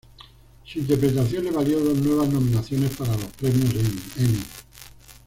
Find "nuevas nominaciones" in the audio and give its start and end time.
1.99-2.89